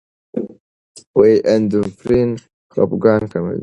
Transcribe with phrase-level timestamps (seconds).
[1.53, 2.29] اندورفین
[2.73, 3.59] خپګان کموي.